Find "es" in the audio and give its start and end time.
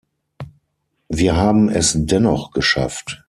1.69-1.93